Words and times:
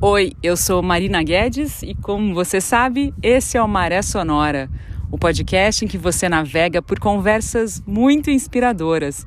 Oi, 0.00 0.32
eu 0.40 0.56
sou 0.56 0.80
Marina 0.80 1.20
Guedes 1.24 1.82
e, 1.82 1.92
como 1.92 2.32
você 2.32 2.60
sabe, 2.60 3.12
esse 3.20 3.56
é 3.56 3.62
o 3.62 3.66
Maré 3.66 4.00
Sonora, 4.00 4.70
o 5.10 5.18
podcast 5.18 5.84
em 5.84 5.88
que 5.88 5.98
você 5.98 6.28
navega 6.28 6.80
por 6.80 7.00
conversas 7.00 7.82
muito 7.84 8.30
inspiradoras. 8.30 9.26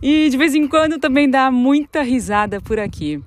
E 0.00 0.30
de 0.30 0.36
vez 0.38 0.54
em 0.54 0.66
quando 0.66 0.98
também 0.98 1.28
dá 1.28 1.50
muita 1.50 2.00
risada 2.00 2.58
por 2.58 2.78
aqui. 2.78 3.22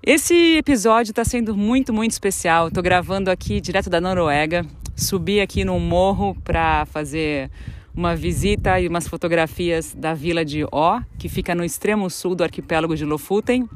Esse 0.00 0.58
episódio 0.58 1.10
está 1.10 1.24
sendo 1.24 1.56
muito, 1.56 1.92
muito 1.92 2.12
especial. 2.12 2.68
Estou 2.68 2.80
gravando 2.80 3.28
aqui 3.28 3.60
direto 3.60 3.90
da 3.90 4.00
Noruega. 4.00 4.64
Subi 4.94 5.40
aqui 5.40 5.64
no 5.64 5.80
morro 5.80 6.36
para 6.44 6.86
fazer 6.86 7.50
uma 7.96 8.16
visita 8.16 8.80
e 8.80 8.88
umas 8.88 9.06
fotografias 9.06 9.94
da 9.94 10.14
vila 10.14 10.44
de 10.44 10.66
Ó, 10.72 11.00
que 11.18 11.28
fica 11.28 11.54
no 11.54 11.64
extremo 11.64 12.10
sul 12.10 12.34
do 12.34 12.42
arquipélago 12.42 12.96
de 12.96 13.04
Lofoten, 13.04 13.68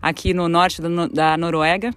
aqui 0.00 0.32
no 0.32 0.48
norte 0.48 0.80
da 1.12 1.36
Noruega. 1.36 1.90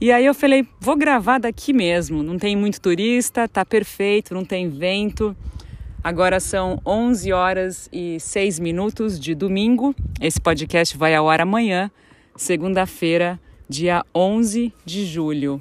E 0.00 0.12
aí 0.12 0.24
eu 0.24 0.34
falei, 0.34 0.66
vou 0.80 0.96
gravar 0.96 1.38
daqui 1.38 1.72
mesmo, 1.72 2.22
não 2.22 2.38
tem 2.38 2.54
muito 2.54 2.80
turista, 2.80 3.48
tá 3.48 3.64
perfeito, 3.64 4.32
não 4.34 4.44
tem 4.44 4.68
vento. 4.68 5.36
Agora 6.04 6.38
são 6.38 6.80
11 6.86 7.32
horas 7.32 7.88
e 7.92 8.20
6 8.20 8.60
minutos 8.60 9.18
de 9.18 9.34
domingo. 9.34 9.94
Esse 10.20 10.40
podcast 10.40 10.96
vai 10.96 11.14
ao 11.14 11.28
ar 11.28 11.40
amanhã, 11.40 11.90
segunda-feira, 12.36 13.40
dia 13.68 14.04
11 14.14 14.72
de 14.84 15.04
julho. 15.04 15.60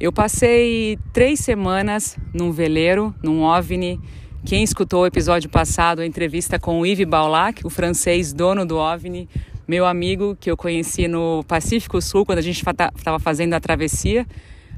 Eu 0.00 0.10
passei 0.10 0.98
três 1.12 1.40
semanas 1.40 2.16
num 2.32 2.50
veleiro, 2.50 3.14
num 3.22 3.42
OVNI. 3.42 4.00
Quem 4.46 4.62
escutou 4.62 5.02
o 5.02 5.06
episódio 5.06 5.50
passado, 5.50 6.00
a 6.00 6.06
entrevista 6.06 6.58
com 6.58 6.80
o 6.80 6.86
Yves 6.86 7.06
Baulac, 7.06 7.66
o 7.66 7.68
francês 7.68 8.32
dono 8.32 8.64
do 8.64 8.78
OVNI, 8.78 9.28
meu 9.68 9.84
amigo 9.84 10.34
que 10.40 10.50
eu 10.50 10.56
conheci 10.56 11.06
no 11.06 11.44
Pacífico 11.46 12.00
Sul, 12.00 12.24
quando 12.24 12.38
a 12.38 12.42
gente 12.42 12.64
estava 12.66 13.18
fazendo 13.18 13.52
a 13.52 13.60
travessia 13.60 14.26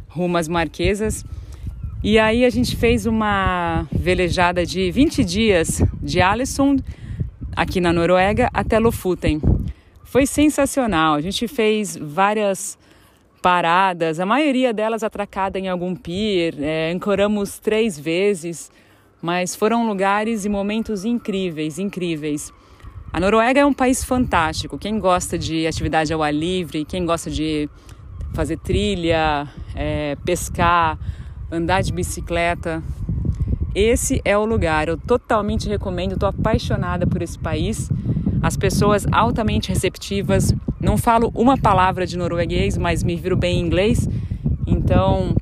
rumo 0.09 0.37
às 0.37 0.49
Marquesas. 0.49 1.25
E 2.03 2.19
aí 2.19 2.45
a 2.45 2.51
gente 2.51 2.75
fez 2.75 3.07
uma 3.07 3.87
velejada 3.93 4.67
de 4.67 4.91
20 4.91 5.23
dias 5.23 5.81
de 6.03 6.21
Alessund, 6.21 6.83
aqui 7.55 7.81
na 7.81 7.93
Noruega, 7.93 8.51
até 8.53 8.77
Lofoten. 8.77 9.41
Foi 10.03 10.27
sensacional. 10.27 11.15
A 11.15 11.21
gente 11.21 11.47
fez 11.47 11.97
várias 11.97 12.77
paradas, 13.43 14.21
a 14.21 14.25
maioria 14.25 14.73
delas 14.73 15.03
atracada 15.03 15.59
em 15.59 15.69
algum 15.69 15.97
pier, 15.97 16.55
é, 16.61 16.93
ancoramos 16.93 17.59
três 17.59 17.99
vezes, 17.99 18.71
mas 19.21 19.57
foram 19.57 19.87
lugares 19.87 20.45
e 20.45 20.49
momentos 20.49 21.05
incríveis, 21.05 21.79
incríveis. 21.79 22.53
A 23.13 23.21
Noruega 23.21 23.61
é 23.61 23.67
um 23.67 23.75
país 23.75 24.03
fantástico. 24.03 24.79
Quem 24.79 24.99
gosta 24.99 25.37
de 25.37 25.67
atividade 25.67 26.13
ao 26.13 26.23
ar 26.23 26.33
livre, 26.33 26.85
quem 26.85 27.05
gosta 27.05 27.31
de 27.31 27.69
fazer 28.33 28.57
trilha, 28.59 29.47
é, 29.75 30.17
pescar, 30.25 30.99
andar 31.51 31.83
de 31.83 31.93
bicicleta, 31.93 32.83
esse 33.75 34.23
é 34.25 34.39
o 34.39 34.45
lugar. 34.45 34.89
Eu 34.89 34.97
totalmente 34.97 35.69
recomendo, 35.69 36.13
estou 36.13 36.29
apaixonada 36.29 37.07
por 37.07 37.21
esse 37.21 37.39
país. 37.39 37.91
As 38.43 38.57
pessoas 38.57 39.07
altamente 39.13 39.69
receptivas, 39.69 40.55
não 40.83 40.99
falo 40.99 41.31
uma 41.35 41.57
palavra 41.57 42.05
de 42.05 42.19
norueguês, 42.19 42.77
mas 42.77 43.05
me 43.05 43.15
viro 43.15 43.37
bem 43.37 43.59
em 43.59 43.65
inglês. 43.65 44.09
Então, 44.67 45.35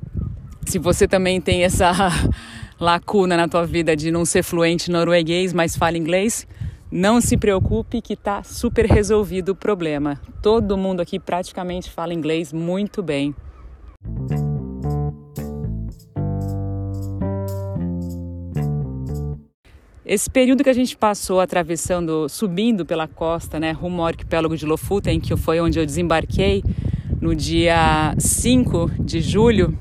se 0.65 0.77
você 0.77 1.07
também 1.07 1.41
tem 1.41 1.63
essa 1.63 1.91
lacuna 2.79 3.35
na 3.35 3.47
tua 3.47 3.65
vida 3.65 3.95
de 3.95 4.11
não 4.11 4.23
ser 4.23 4.43
fluente 4.43 4.89
em 4.89 4.93
norueguês, 4.93 5.51
mas 5.51 5.75
fala 5.75 5.97
inglês, 5.97 6.47
não 6.91 7.19
se 7.19 7.35
preocupe 7.35 8.01
que 8.01 8.13
está 8.13 8.43
super 8.43 8.85
resolvido 8.85 9.49
o 9.49 9.55
problema. 9.55 10.21
Todo 10.41 10.77
mundo 10.77 11.01
aqui 11.01 11.19
praticamente 11.19 11.89
fala 11.89 12.13
inglês 12.13 12.53
muito 12.53 13.01
bem. 13.01 13.33
Esse 20.03 20.27
período 20.31 20.63
que 20.63 20.69
a 20.69 20.73
gente 20.73 20.97
passou 20.97 21.39
atravessando, 21.39 22.27
subindo 22.27 22.83
pela 22.83 23.07
costa, 23.07 23.59
né, 23.59 23.71
rumo 23.71 24.01
ao 24.01 24.07
arquipélago 24.07 24.57
de 24.57 24.65
Lofoten, 24.65 25.19
que 25.19 25.35
foi 25.37 25.59
onde 25.59 25.79
eu 25.79 25.85
desembarquei 25.85 26.63
no 27.21 27.35
dia 27.35 28.15
5 28.17 28.89
de 28.99 29.21
julho, 29.21 29.77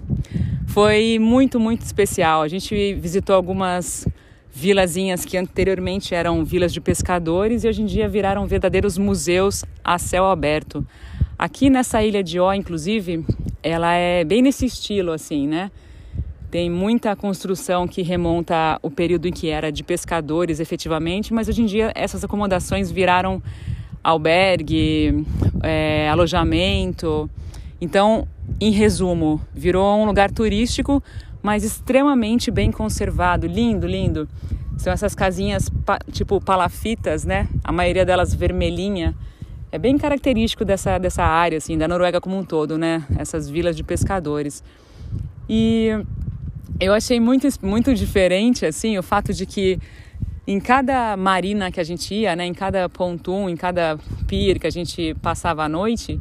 foi 0.67 1.19
muito, 1.19 1.59
muito 1.59 1.87
especial. 1.87 2.43
A 2.43 2.49
gente 2.49 2.95
visitou 2.95 3.35
algumas 3.35 4.07
vilazinhas 4.53 5.25
que 5.25 5.39
anteriormente 5.39 6.15
eram 6.15 6.45
vilas 6.45 6.71
de 6.71 6.83
pescadores 6.83 7.65
e 7.65 7.69
hoje 7.69 7.81
em 7.81 7.87
dia 7.87 8.07
viraram 8.07 8.47
verdadeiros 8.47 8.99
museus 8.99 9.65
a 9.83 9.99
céu 9.99 10.27
aberto. 10.27 10.87
Aqui 11.39 11.71
nessa 11.71 12.03
ilha 12.05 12.23
de 12.23 12.39
Ó, 12.39 12.53
inclusive, 12.53 13.25
ela 13.63 13.95
é 13.95 14.23
bem 14.23 14.43
nesse 14.43 14.67
estilo, 14.67 15.13
assim, 15.13 15.49
né? 15.49 15.71
Tem 16.51 16.69
muita 16.69 17.15
construção 17.15 17.87
que 17.87 18.03
remonta 18.03 18.81
ao 18.83 18.91
período 18.91 19.29
em 19.29 19.33
que 19.33 19.49
era 19.49 19.71
de 19.71 19.85
pescadores, 19.85 20.59
efetivamente, 20.59 21.33
mas 21.33 21.49
hoje 21.49 21.63
em 21.63 21.67
dia 21.67 21.93
essas 21.95 22.25
acomodações 22.25 22.91
viraram 22.91 23.41
albergue, 24.03 25.25
é, 25.63 26.09
alojamento. 26.11 27.31
Então, 27.81 28.27
em 28.61 28.73
resumo, 28.73 29.41
virou 29.55 29.97
um 29.97 30.05
lugar 30.05 30.33
turístico, 30.33 31.01
mas 31.41 31.63
extremamente 31.63 32.51
bem 32.51 32.73
conservado, 32.73 33.47
lindo, 33.47 33.87
lindo. 33.87 34.29
São 34.77 34.93
essas 34.93 35.15
casinhas 35.15 35.71
tipo 36.11 36.41
palafitas, 36.41 37.25
né? 37.25 37.47
A 37.63 37.71
maioria 37.71 38.05
delas 38.05 38.35
vermelhinha. 38.35 39.15
É 39.71 39.79
bem 39.79 39.97
característico 39.97 40.65
dessa, 40.65 40.99
dessa 40.99 41.23
área, 41.23 41.59
assim, 41.59 41.79
da 41.79 41.87
Noruega 41.87 42.21
como 42.21 42.37
um 42.37 42.45
todo, 42.45 42.77
né? 42.77 43.05
Essas 43.17 43.49
vilas 43.49 43.77
de 43.77 43.85
pescadores. 43.85 44.65
E 45.49 45.91
eu 46.79 46.93
achei 46.93 47.19
muito, 47.19 47.49
muito 47.63 47.95
diferente 47.95 48.65
assim 48.67 48.99
o 48.99 49.03
fato 49.03 49.33
de 49.33 49.47
que 49.47 49.79
em 50.47 50.59
cada 50.59 51.17
marina 51.17 51.71
que 51.71 51.81
a 51.81 51.85
gente 51.85 52.13
ia, 52.15 52.35
né, 52.35 52.45
em 52.45 52.55
cada 52.55 52.89
pontum, 52.89 53.49
em 53.49 53.57
cada 53.57 53.99
pier 54.27 54.59
que 54.59 54.67
a 54.67 54.71
gente 54.71 55.15
passava 55.23 55.65
a 55.65 55.69
noite, 55.69 56.21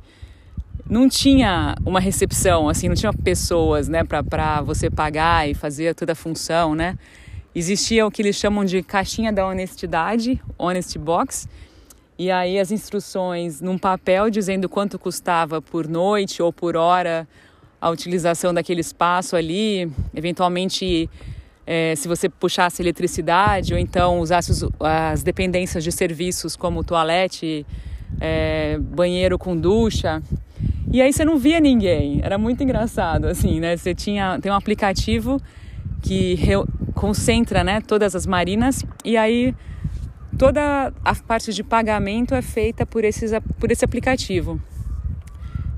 não 0.87 1.09
tinha 1.09 1.75
uma 1.85 1.99
recepção, 1.99 2.69
assim, 2.69 2.87
não 2.87 2.95
tinha 2.95 3.13
pessoas, 3.13 3.87
né, 3.87 4.03
para 4.03 4.61
você 4.61 4.89
pagar 4.89 5.49
e 5.49 5.53
fazer 5.53 5.95
toda 5.95 6.13
a 6.13 6.15
função, 6.15 6.75
né? 6.75 6.97
Existia 7.55 8.05
o 8.05 8.11
que 8.11 8.21
eles 8.21 8.35
chamam 8.35 8.63
de 8.63 8.83
caixinha 8.83 9.33
da 9.33 9.47
honestidade, 9.47 10.39
honest 10.57 10.97
box, 10.99 11.47
e 12.17 12.29
aí 12.29 12.59
as 12.59 12.71
instruções 12.71 13.61
num 13.61 13.77
papel 13.77 14.29
dizendo 14.29 14.67
quanto 14.67 14.99
custava 14.99 15.61
por 15.61 15.87
noite 15.87 16.41
ou 16.41 16.51
por 16.51 16.75
hora 16.75 17.27
a 17.81 17.90
utilização 17.90 18.53
daquele 18.53 18.81
espaço 18.81 19.35
ali, 19.35 19.91
eventualmente 20.13 21.09
é, 21.66 21.95
se 21.95 22.07
você 22.07 22.28
puxasse 22.28 22.81
eletricidade 22.81 23.73
ou 23.73 23.79
então 23.79 24.19
usasse 24.19 24.51
os, 24.51 24.63
as 24.79 25.22
dependências 25.23 25.84
de 25.84 25.91
serviços 25.91 26.56
como 26.56 26.84
toalete, 26.84 27.66
é, 28.19 28.78
banheiro 28.79 29.38
com 29.38 29.56
ducha. 29.56 30.22
E 30.91 31.01
aí 31.01 31.13
você 31.13 31.23
não 31.23 31.38
via 31.38 31.59
ninguém. 31.59 32.19
Era 32.23 32.38
muito 32.38 32.63
engraçado, 32.63 33.25
assim, 33.25 33.59
né? 33.59 33.78
Você 33.78 33.94
tinha 33.94 34.40
tem 34.41 34.51
um 34.51 34.56
aplicativo 34.56 35.40
que 36.01 36.34
re, 36.35 36.53
concentra, 36.96 37.63
né, 37.63 37.81
todas 37.81 38.16
as 38.16 38.25
marinas 38.25 38.84
e 39.06 39.16
aí 39.16 39.53
toda 40.38 40.91
a 41.03 41.16
parte 41.16 41.53
de 41.53 41.63
pagamento 41.63 42.34
é 42.34 42.41
feita 42.41 42.85
por 42.85 43.03
esses 43.03 43.31
por 43.59 43.72
esse 43.72 43.85
aplicativo. 43.85 44.59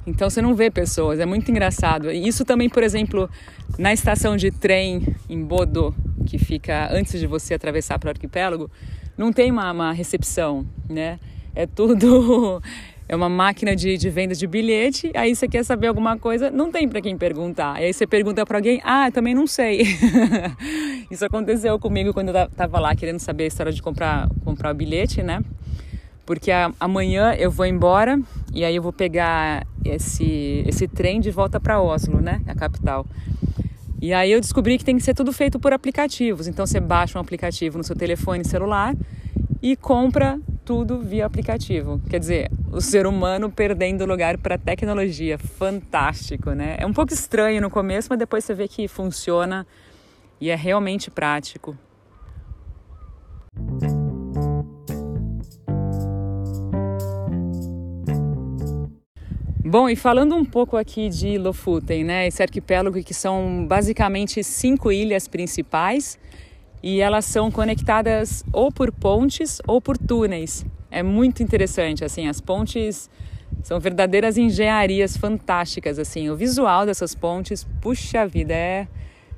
Então 0.06 0.29
você 0.29 0.41
não 0.41 0.56
vê 0.56 0.72
pessoas, 0.72 1.19
é 1.19 1.25
muito 1.25 1.50
engraçado. 1.51 2.12
Isso 2.12 2.44
também, 2.44 2.69
por 2.69 2.83
exemplo, 2.83 3.30
na 3.77 3.94
estação 3.94 4.36
de 4.36 4.51
trem 4.51 5.15
em 5.30 5.44
Bodo, 5.44 5.94
que 6.25 6.38
fica 6.38 6.89
antes 6.92 7.19
de 7.19 7.27
você 7.27 7.53
atravessar 7.53 8.00
para 8.00 8.07
o 8.07 8.12
arquipélago, 8.12 8.69
não 9.18 9.31
tem 9.31 9.51
uma, 9.51 9.71
uma 9.71 9.92
recepção, 9.92 10.65
né? 10.89 11.19
É 11.53 11.68
tudo 11.68 12.62
é 13.07 13.15
uma 13.15 13.27
máquina 13.27 13.75
de, 13.75 13.98
de 13.98 14.09
venda 14.09 14.33
de 14.33 14.48
bilhete. 14.48 15.12
Aí 15.13 15.36
você 15.36 15.48
quer 15.48 15.63
saber 15.63 15.88
alguma 15.88 16.18
coisa, 16.18 16.50
não 16.50 16.71
tem 16.71 16.88
para 16.88 17.01
quem 17.01 17.18
perguntar. 17.18 17.74
Aí 17.74 17.94
você 17.94 18.07
pergunta 18.07 18.45
para 18.45 18.57
alguém, 18.57 18.81
ah, 18.83 19.12
também 19.12 19.36
não 19.36 19.45
sei. 19.45 19.81
Isso 21.12 21.25
aconteceu 21.25 21.77
comigo 21.77 22.13
quando 22.13 22.30
eu 22.30 22.45
estava 22.45 22.80
lá 22.80 22.95
querendo 22.95 23.19
saber 23.19 23.44
a 23.44 23.48
história 23.48 23.71
de 23.71 23.81
comprar 23.81 24.30
comprar 24.45 24.71
o 24.71 24.74
bilhete, 24.74 25.21
né? 25.21 25.42
Porque 26.25 26.51
a, 26.51 26.71
amanhã 26.79 27.33
eu 27.33 27.51
vou 27.51 27.65
embora 27.65 28.19
e 28.53 28.63
aí 28.63 28.75
eu 28.75 28.81
vou 28.81 28.94
pegar 28.94 29.65
esse, 29.83 30.63
esse 30.68 30.88
trem 30.88 31.19
de 31.19 31.31
volta 31.31 31.59
para 31.59 31.81
Oslo, 31.81 32.21
né, 32.21 32.41
a 32.47 32.56
capital. 32.56 33.06
E 34.01 34.13
aí 34.13 34.31
eu 34.31 34.41
descobri 34.41 34.77
que 34.77 34.83
tem 34.83 34.97
que 34.97 35.03
ser 35.03 35.13
tudo 35.13 35.31
feito 35.31 35.59
por 35.59 35.73
aplicativos. 35.73 36.47
Então 36.47 36.65
você 36.65 36.79
baixa 36.79 37.19
um 37.19 37.21
aplicativo 37.21 37.77
no 37.77 37.83
seu 37.83 37.95
telefone 37.95 38.44
celular 38.44 38.95
e 39.62 39.75
compra 39.75 40.39
tudo 40.65 41.00
via 41.00 41.25
aplicativo. 41.25 42.01
Quer 42.09 42.19
dizer, 42.19 42.51
o 42.71 42.81
ser 42.81 43.06
humano 43.06 43.51
perdendo 43.51 44.06
lugar 44.06 44.38
para 44.38 44.57
tecnologia. 44.57 45.38
Fantástico, 45.38 46.51
né? 46.51 46.77
É 46.79 46.85
um 46.85 46.94
pouco 46.94 47.13
estranho 47.13 47.62
no 47.62 47.69
começo, 47.69 48.07
mas 48.09 48.17
depois 48.17 48.44
você 48.44 48.56
vê 48.56 48.67
que 48.67 48.88
funciona 48.88 49.67
e 50.39 50.50
é 50.50 50.56
realmente 50.56 51.12
prático. 51.12 51.77
Bom, 59.63 59.88
e 59.88 59.96
falando 59.96 60.36
um 60.36 60.44
pouco 60.44 60.75
aqui 60.75 61.08
de 61.08 61.38
Lofoten, 61.38 62.04
né? 62.04 62.25
Esse 62.25 62.42
arquipélago 62.42 63.04
que 63.04 63.13
são 63.13 63.63
basicamente 63.68 64.44
cinco 64.44 64.92
ilhas 64.92 65.28
principais 65.28 66.18
e 66.81 67.00
elas 67.00 67.25
são 67.25 67.52
conectadas 67.52 68.44
ou 68.52 68.72
por 68.72 68.92
pontes 68.92 69.62
ou 69.68 69.80
por 69.80 70.00
túneis. 70.00 70.66
É 70.90 71.04
muito 71.04 71.44
interessante, 71.44 72.04
assim, 72.04 72.28
as 72.28 72.42
pontes 72.42 73.08
são 73.62 73.80
verdadeiras 73.80 74.36
engenharias 74.36 75.16
fantásticas, 75.16 76.00
assim. 76.00 76.28
O 76.28 76.36
visual 76.36 76.84
dessas 76.84 77.13
pontes, 77.13 77.63
puxa 77.80 78.25
vida, 78.25 78.56
é 78.56 78.88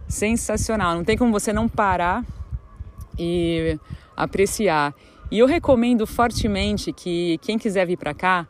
sensacional. 0.07 0.95
Não 0.95 1.03
tem 1.03 1.17
como 1.17 1.33
você 1.33 1.51
não 1.51 1.67
parar 1.67 2.25
e 3.19 3.77
apreciar. 4.15 4.95
E 5.29 5.39
eu 5.39 5.47
recomendo 5.47 6.07
fortemente 6.07 6.93
que 6.93 7.37
quem 7.41 7.57
quiser 7.57 7.85
vir 7.85 7.97
para 7.97 8.13
cá 8.13 8.47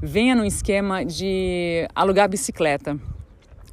venha 0.00 0.34
no 0.34 0.44
esquema 0.44 1.04
de 1.04 1.88
alugar 1.94 2.28
bicicleta. 2.28 2.98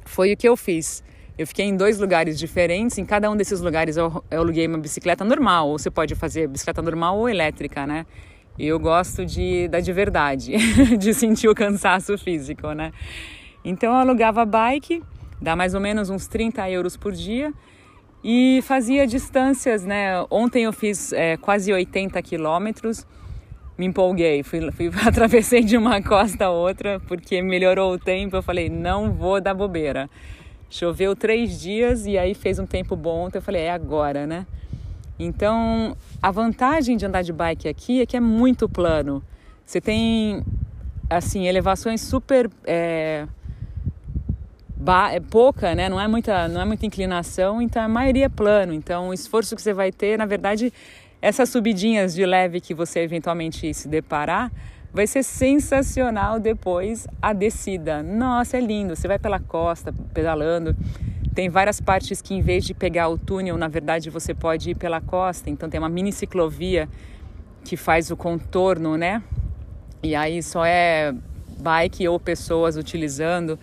Foi 0.04 0.32
o 0.32 0.36
que 0.36 0.48
eu 0.48 0.56
fiz. 0.56 1.02
Eu 1.38 1.46
fiquei 1.46 1.66
em 1.66 1.76
dois 1.76 1.98
lugares 1.98 2.38
diferentes. 2.38 2.96
Em 2.98 3.04
cada 3.04 3.30
um 3.30 3.36
desses 3.36 3.60
lugares 3.60 3.96
eu, 3.96 4.24
eu 4.30 4.40
aluguei 4.40 4.66
uma 4.66 4.78
bicicleta 4.78 5.24
normal, 5.24 5.68
ou 5.68 5.78
você 5.78 5.90
pode 5.90 6.14
fazer 6.14 6.48
bicicleta 6.48 6.80
normal 6.80 7.18
ou 7.18 7.28
elétrica, 7.28 7.86
né? 7.86 8.06
Eu 8.58 8.78
gosto 8.80 9.26
de 9.26 9.68
da 9.68 9.80
de 9.80 9.92
verdade, 9.92 10.56
de 10.96 11.12
sentir 11.12 11.48
o 11.48 11.54
cansaço 11.54 12.16
físico, 12.16 12.72
né? 12.72 12.90
Então 13.62 13.92
eu 13.92 13.98
alugava 13.98 14.44
bike, 14.46 15.02
dá 15.40 15.54
mais 15.54 15.74
ou 15.74 15.80
menos 15.80 16.08
uns 16.08 16.26
30 16.26 16.70
euros 16.70 16.96
por 16.96 17.12
dia 17.12 17.52
e 18.24 18.60
fazia 18.62 19.06
distâncias, 19.06 19.84
né? 19.84 20.24
Ontem 20.30 20.64
eu 20.64 20.72
fiz 20.72 21.12
é, 21.12 21.36
quase 21.36 21.72
80 21.72 22.20
quilômetros, 22.22 23.06
me 23.78 23.86
empolguei, 23.86 24.42
fui, 24.42 24.70
fui 24.72 24.90
atravessei 25.06 25.62
de 25.62 25.76
uma 25.76 26.02
costa 26.02 26.46
a 26.46 26.50
outra 26.50 27.00
porque 27.06 27.42
melhorou 27.42 27.92
o 27.92 27.98
tempo. 27.98 28.36
Eu 28.36 28.42
falei, 28.42 28.68
não 28.68 29.12
vou 29.12 29.40
dar 29.40 29.54
bobeira. 29.54 30.08
Choveu 30.68 31.14
três 31.14 31.60
dias 31.60 32.06
e 32.06 32.18
aí 32.18 32.34
fez 32.34 32.58
um 32.58 32.66
tempo 32.66 32.96
bom, 32.96 33.28
então 33.28 33.38
eu 33.38 33.42
falei, 33.42 33.62
é 33.62 33.70
agora, 33.70 34.26
né? 34.26 34.46
Então, 35.18 35.96
a 36.22 36.30
vantagem 36.30 36.96
de 36.96 37.06
andar 37.06 37.22
de 37.22 37.32
bike 37.32 37.68
aqui 37.68 38.02
é 38.02 38.06
que 38.06 38.16
é 38.16 38.20
muito 38.20 38.68
plano. 38.68 39.22
Você 39.64 39.80
tem, 39.80 40.44
assim, 41.08 41.46
elevações 41.46 42.00
super 42.00 42.50
é, 42.66 43.26
é, 45.12 45.20
pouca, 45.20 45.74
né? 45.74 45.88
Não 45.88 46.00
é 46.00 46.06
muita, 46.06 46.48
não 46.48 46.60
é 46.60 46.64
muita 46.64 46.84
inclinação, 46.84 47.62
então 47.62 47.82
a 47.82 47.88
maioria 47.88 48.26
é 48.26 48.28
plano. 48.28 48.74
Então, 48.74 49.08
o 49.08 49.14
esforço 49.14 49.56
que 49.56 49.62
você 49.62 49.72
vai 49.72 49.90
ter, 49.90 50.18
na 50.18 50.26
verdade, 50.26 50.72
essas 51.20 51.48
subidinhas 51.48 52.14
de 52.14 52.24
leve 52.24 52.60
que 52.60 52.74
você 52.74 53.00
eventualmente 53.00 53.72
se 53.72 53.88
deparar, 53.88 54.52
vai 54.92 55.06
ser 55.06 55.22
sensacional 55.22 56.40
depois 56.40 57.06
a 57.20 57.32
descida. 57.32 58.02
Nossa, 58.02 58.56
é 58.56 58.60
lindo. 58.60 58.96
Você 58.96 59.06
vai 59.06 59.18
pela 59.18 59.38
costa 59.38 59.92
pedalando. 60.14 60.76
Tem 61.34 61.50
várias 61.50 61.80
partes 61.80 62.22
que, 62.22 62.34
em 62.34 62.40
vez 62.40 62.64
de 62.64 62.72
pegar 62.72 63.08
o 63.08 63.18
túnel, 63.18 63.58
na 63.58 63.68
verdade 63.68 64.08
você 64.08 64.32
pode 64.32 64.70
ir 64.70 64.74
pela 64.74 65.00
costa. 65.00 65.50
Então, 65.50 65.68
tem 65.68 65.78
uma 65.78 65.88
mini 65.88 66.12
ciclovia 66.12 66.88
que 67.62 67.76
faz 67.76 68.10
o 68.10 68.16
contorno, 68.16 68.96
né? 68.96 69.22
E 70.02 70.14
aí 70.14 70.42
só 70.42 70.64
é 70.64 71.14
bike 71.58 72.06
ou 72.08 72.18
pessoas 72.18 72.76
utilizando. 72.76 73.58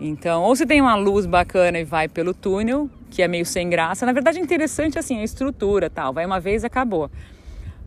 Então, 0.00 0.42
ou 0.42 0.54
você 0.54 0.64
tem 0.64 0.80
uma 0.80 0.94
luz 0.94 1.26
bacana 1.26 1.78
e 1.78 1.84
vai 1.84 2.08
pelo 2.08 2.32
túnel, 2.32 2.88
que 3.10 3.22
é 3.22 3.28
meio 3.28 3.44
sem 3.44 3.68
graça. 3.68 4.06
Na 4.06 4.12
verdade, 4.12 4.38
é 4.38 4.40
interessante 4.40 4.98
assim 4.98 5.18
a 5.18 5.24
estrutura, 5.24 5.90
tal. 5.90 6.12
Vai 6.12 6.24
uma 6.24 6.40
vez, 6.40 6.64
acabou. 6.64 7.10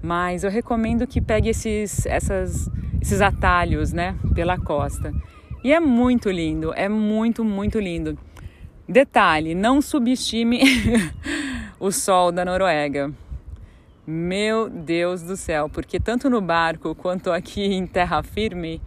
Mas 0.01 0.43
eu 0.43 0.51
recomendo 0.51 1.07
que 1.07 1.21
pegue 1.21 1.49
esses, 1.49 2.05
essas, 2.05 2.69
esses 3.01 3.21
atalhos, 3.21 3.93
né, 3.93 4.15
pela 4.35 4.57
costa. 4.57 5.13
E 5.63 5.71
é 5.71 5.79
muito 5.79 6.29
lindo, 6.29 6.73
é 6.75 6.89
muito, 6.89 7.43
muito 7.43 7.79
lindo. 7.79 8.17
Detalhe: 8.87 9.55
não 9.55 9.81
subestime 9.81 10.59
o 11.79 11.89
sol 11.89 12.31
da 12.31 12.43
Noruega. 12.43 13.13
Meu 14.05 14.69
Deus 14.69 15.21
do 15.21 15.37
céu, 15.37 15.69
porque 15.69 15.97
tanto 15.97 16.29
no 16.29 16.41
barco 16.41 16.93
quanto 16.93 17.31
aqui 17.31 17.63
em 17.63 17.87
terra 17.87 18.21
firme, 18.21 18.81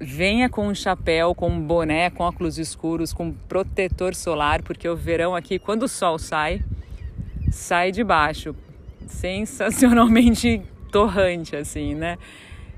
venha 0.00 0.48
com 0.48 0.66
um 0.68 0.74
chapéu, 0.74 1.34
com 1.34 1.48
um 1.48 1.60
boné, 1.60 2.10
com 2.10 2.22
óculos 2.22 2.58
escuros, 2.58 3.12
com 3.12 3.32
protetor 3.32 4.14
solar, 4.14 4.62
porque 4.62 4.88
o 4.88 4.96
verão 4.96 5.34
aqui, 5.34 5.58
quando 5.58 5.84
o 5.84 5.88
sol 5.88 6.18
sai, 6.18 6.62
sai 7.50 7.90
de 7.90 8.04
baixo. 8.04 8.54
Sensacionalmente 9.06 10.62
torrante, 10.92 11.56
assim, 11.56 11.94
né? 11.94 12.18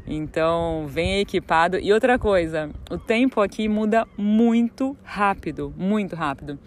Então, 0.06 0.86
vem 0.88 1.20
equipado. 1.20 1.78
E 1.78 1.92
outra 1.92 2.18
coisa, 2.18 2.70
o 2.90 2.98
tempo 2.98 3.40
aqui 3.40 3.68
muda 3.68 4.06
muito 4.16 4.96
rápido, 5.04 5.72
muito 5.76 6.16
rápido. 6.16 6.58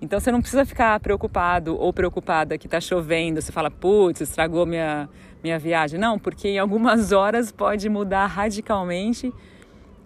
Então, 0.00 0.18
você 0.18 0.30
não 0.30 0.40
precisa 0.40 0.64
ficar 0.64 0.98
preocupado 1.00 1.76
ou 1.78 1.92
preocupada 1.92 2.56
que 2.56 2.66
está 2.66 2.80
chovendo. 2.80 3.40
Você 3.40 3.52
fala, 3.52 3.70
putz, 3.70 4.20
estragou 4.20 4.64
minha, 4.64 5.08
minha 5.42 5.58
viagem. 5.58 5.98
Não, 5.98 6.18
porque 6.18 6.48
em 6.48 6.58
algumas 6.58 7.12
horas 7.12 7.50
pode 7.50 7.88
mudar 7.88 8.26
radicalmente. 8.26 9.32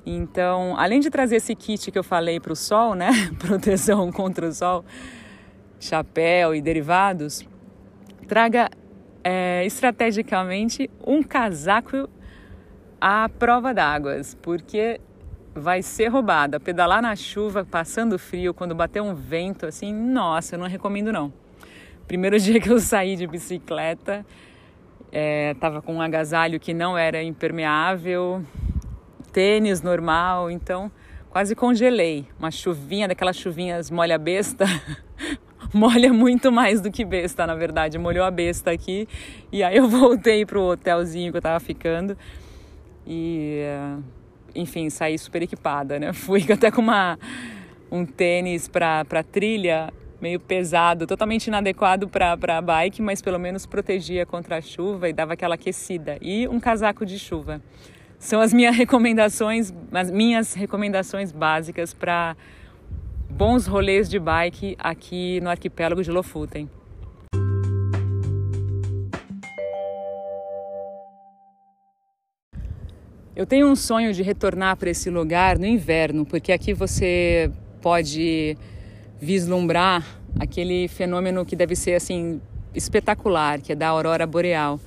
Então, 0.07 0.75
além 0.79 1.01
de 1.01 1.09
trazer 1.09 1.37
esse 1.37 1.55
kit 1.55 1.91
que 1.91 1.99
eu 1.99 2.05
falei 2.05 2.39
para 2.39 2.53
o 2.53 2.57
sol, 2.57 2.95
né? 2.95 3.11
Proteção 3.39 4.13
contra 4.13 4.47
o 4.47 4.53
sol, 4.53 4.85
chapéu 5.81 6.55
e 6.55 6.61
derivados, 6.61 7.47
traga 8.29 8.71
é, 9.23 9.65
estrategicamente 9.65 10.91
um 11.07 11.23
casaco 11.23 12.09
à 13.01 13.29
prova 13.29 13.73
d'águas, 13.73 14.37
porque 14.43 15.01
vai 15.55 15.83
ser 15.83 16.09
roubada. 16.09 16.61
Pedalar 16.61 17.01
na 17.01 17.17
chuva, 17.17 17.65
passando 17.65 18.19
frio, 18.19 18.53
quando 18.53 18.75
bater 18.75 19.01
um 19.01 19.15
vento, 19.15 19.65
assim, 19.65 19.93
nossa, 19.93 20.57
eu 20.57 20.59
não 20.59 20.67
recomendo 20.67 21.13
não. 21.13 21.33
Primeiro 22.07 22.39
dia 22.41 22.61
que 22.61 22.71
eu 22.71 22.79
saí 22.79 23.17
de 23.17 23.27
bicicleta, 23.27 24.27
é, 25.11 25.55
tava 25.55 25.81
com 25.81 25.95
um 25.95 26.03
agasalho 26.03 26.61
que 26.61 26.75
não 26.75 26.99
era 26.99 27.23
impermeável, 27.23 28.45
tênis 29.35 29.83
normal, 29.83 30.49
então 30.49 30.91
quase 31.29 31.57
congelei. 31.57 32.25
Uma 32.39 32.53
chuvinha, 32.53 33.09
daquelas 33.09 33.37
chuvinhas 33.37 33.91
molha 33.91 34.17
besta, 34.17 34.65
molha 35.75 36.13
muito 36.13 36.53
mais 36.53 36.81
do 36.81 36.91
que 36.91 37.05
besta, 37.05 37.45
na 37.45 37.57
verdade. 37.57 37.99
Molhou 37.99 38.25
a 38.25 38.31
besta 38.31 38.71
aqui 38.71 39.09
e 39.51 39.63
aí 39.65 39.77
eu 39.77 39.89
voltei 39.91 40.47
pro 40.47 40.63
hotelzinho 40.63 41.33
que 41.33 41.39
eu 41.39 41.43
tava 41.43 41.59
ficando 41.59 42.17
e, 43.05 43.59
eh, 43.61 43.97
enfim, 44.55 44.89
saí 44.89 45.19
super 45.19 45.43
equipada, 45.43 45.99
né? 45.99 46.13
Fui 46.15 46.45
até 46.51 46.71
com 46.71 46.81
uma, 46.81 47.19
um 47.91 48.07
tênis 48.07 48.69
para 48.69 49.25
trilha 49.31 49.93
meio 50.21 50.39
pesado, 50.39 51.07
totalmente 51.09 51.49
inadequado 51.49 52.09
para 52.09 52.63
bike, 52.63 53.03
mas 53.03 53.21
pelo 53.21 53.39
menos 53.39 53.67
protegia 53.67 54.25
contra 54.25 54.59
a 54.59 54.61
chuva 54.61 55.09
e 55.09 55.13
dava 55.13 55.33
aquela 55.33 55.57
aquecida. 55.57 56.17
E 56.23 56.47
um 56.49 56.61
casaco 56.61 57.05
de 57.05 57.19
chuva. 57.19 57.61
São 58.25 58.41
as 58.41 58.55
minhas 58.55 58.75
recomendações, 58.75 59.71
as 59.93 60.11
minhas 60.11 60.55
recomendações 60.55 61.31
básicas 61.31 61.93
para 61.93 62.35
bons 63.29 63.67
rolês 63.67 64.09
de 64.09 64.19
bike 64.19 64.77
aqui 64.79 65.43
no 65.43 65.51
arquipélago 65.51 66.03
de 66.03 66.11
Lofoten. 66.11 66.71
Eu 73.37 73.45
tenho 73.45 73.69
um 73.69 73.77
sonho 73.77 74.11
de 74.15 74.23
retornar 74.23 74.79
para 74.79 74.89
esse 74.89 75.11
lugar 75.11 75.59
no 75.59 75.67
inverno, 75.67 76.25
porque 76.25 76.51
aqui 76.51 76.73
você 76.73 77.53
pode 77.83 78.57
vislumbrar 79.21 80.03
aquele 80.41 80.89
fenômeno 80.89 81.45
que 81.45 81.55
deve 81.55 81.77
ser 81.77 81.93
assim 81.93 82.41
espetacular, 82.75 83.61
que 83.61 83.73
é 83.73 83.77
da 83.77 83.89
aurora 83.89 84.27
boreal. 84.27 84.81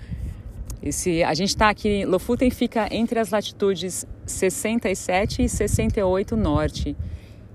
Esse, 0.81 1.23
a 1.23 1.33
gente 1.33 1.49
está 1.49 1.69
aqui, 1.69 2.05
Lofoten 2.05 2.49
fica 2.49 2.87
entre 2.91 3.19
as 3.19 3.31
latitudes 3.31 4.05
67 4.25 5.43
e 5.43 5.49
68 5.49 6.35
norte. 6.35 6.95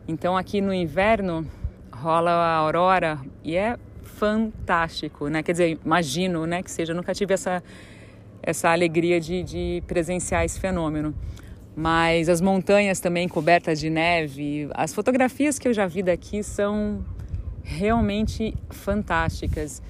Então 0.08 0.36
aqui 0.36 0.60
no 0.60 0.74
inverno 0.74 1.46
rola 1.92 2.30
a 2.30 2.54
aurora 2.56 3.20
e 3.44 3.56
é 3.56 3.78
fantástico, 4.02 5.28
né? 5.28 5.42
Quer 5.42 5.52
dizer, 5.52 5.78
imagino, 5.84 6.46
né, 6.46 6.62
que 6.62 6.70
seja. 6.70 6.92
Eu 6.92 6.96
nunca 6.96 7.14
tive 7.14 7.34
essa 7.34 7.62
essa 8.42 8.70
alegria 8.70 9.20
de, 9.20 9.42
de 9.42 9.82
presenciar 9.86 10.44
esse 10.44 10.58
fenômeno. 10.58 11.14
Mas 11.74 12.28
as 12.28 12.40
montanhas 12.40 13.00
também 13.00 13.28
cobertas 13.28 13.80
de 13.80 13.88
neve, 13.88 14.68
as 14.74 14.92
fotografias 14.92 15.58
que 15.58 15.68
eu 15.68 15.72
já 15.72 15.86
vi 15.86 16.02
daqui 16.02 16.42
são 16.42 17.02
realmente 17.62 18.54
fantásticas. 18.68 19.80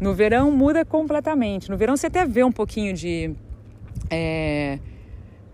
No 0.00 0.14
verão 0.14 0.50
muda 0.50 0.84
completamente. 0.84 1.70
No 1.70 1.76
verão 1.76 1.96
você 1.96 2.06
até 2.06 2.24
vê 2.24 2.44
um 2.44 2.52
pouquinho 2.52 2.94
de 2.94 3.34
é, 4.10 4.78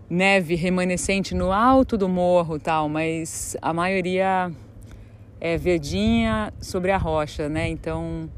neve 0.09 0.55
remanescente 0.55 1.33
no 1.33 1.51
alto 1.51 1.97
do 1.97 2.07
morro, 2.07 2.59
tal, 2.59 2.87
mas 2.87 3.57
a 3.61 3.73
maioria 3.73 4.51
é 5.41 5.57
verdinha 5.57 6.53
sobre 6.61 6.91
a 6.91 6.97
rocha, 6.97 7.49
né? 7.49 7.67
Então 7.67 8.29